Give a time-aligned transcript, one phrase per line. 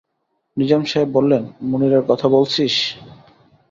[0.57, 2.75] নিজাম সাহেব বললেন, মুনিরের কথা বলছিস?